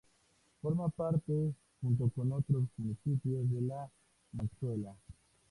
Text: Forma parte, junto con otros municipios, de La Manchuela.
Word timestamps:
Forma 0.63 0.89
parte, 0.89 1.53
junto 1.79 2.09
con 2.15 2.31
otros 2.31 2.63
municipios, 2.77 3.47
de 3.51 3.61
La 3.61 3.87
Manchuela. 4.31 4.95